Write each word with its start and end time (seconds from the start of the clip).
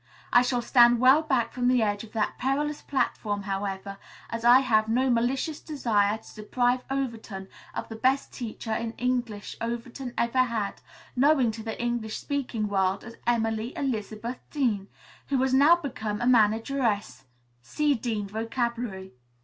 I 0.33 0.41
shall 0.41 0.63
stand 0.63 0.99
well 0.99 1.21
back 1.21 1.53
from 1.53 1.67
the 1.67 1.83
edge 1.83 2.03
of 2.03 2.11
that 2.13 2.39
perilous 2.39 2.81
platform, 2.81 3.43
however, 3.43 3.99
as 4.31 4.43
I 4.43 4.61
have 4.61 4.87
no 4.87 5.11
malicious 5.11 5.59
desire 5.61 6.17
to 6.17 6.33
deprive 6.41 6.81
Overton 6.89 7.47
of 7.75 7.87
the 7.87 7.95
best 7.95 8.33
teacher 8.33 8.73
in 8.73 8.93
English 8.93 9.55
Overton 9.61 10.15
ever 10.17 10.39
had, 10.39 10.81
known 11.15 11.51
to 11.51 11.61
the 11.61 11.79
English 11.79 12.17
speaking 12.17 12.67
world 12.67 13.03
as 13.03 13.15
Emily 13.27 13.77
Elizabeth 13.77 14.39
Dean, 14.49 14.87
who 15.27 15.37
has 15.43 15.53
now 15.53 15.75
become 15.75 16.19
a 16.19 16.25
manageress 16.25 17.25
(see 17.61 17.93
Dean 17.93 18.27
Vocabulary). 18.27 19.13